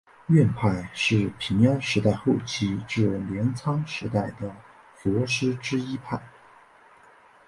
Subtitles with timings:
[0.29, 4.51] 院派是平安时代后期至镰仓时代的
[4.95, 6.19] 佛师之一派。